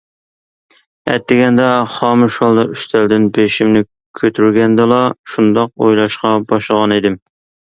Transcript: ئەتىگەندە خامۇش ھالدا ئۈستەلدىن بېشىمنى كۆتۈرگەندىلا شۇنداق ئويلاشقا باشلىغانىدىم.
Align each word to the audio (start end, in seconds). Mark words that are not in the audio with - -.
ئەتىگەندە 1.11 1.67
خامۇش 1.97 2.37
ھالدا 2.43 2.65
ئۈستەلدىن 2.71 3.27
بېشىمنى 3.37 3.85
كۆتۈرگەندىلا 4.21 5.01
شۇنداق 5.35 5.73
ئويلاشقا 5.85 6.33
باشلىغانىدىم. 6.55 7.21